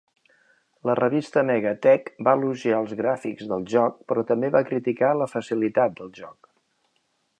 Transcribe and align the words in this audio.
La 0.89 0.93
revista 0.99 1.43
"MegaTech" 1.49 2.09
va 2.27 2.33
elogiar 2.39 2.79
els 2.85 2.95
gràfics 3.01 3.51
del 3.51 3.67
joc, 3.75 3.99
però 4.13 4.25
també 4.33 4.53
va 4.57 4.63
criticar 4.71 5.13
la 5.23 5.29
facilitat 5.35 5.95
del 6.01 6.11
joc. 6.23 6.51